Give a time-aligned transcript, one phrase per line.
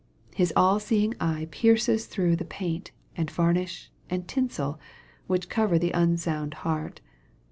[0.33, 4.79] His all seeing eye pierces through the paint, and varnish, and tinsel,
[5.27, 7.01] which cover the unsound heart.